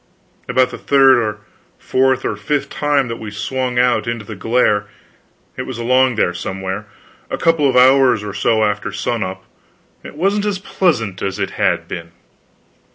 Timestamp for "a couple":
7.29-7.69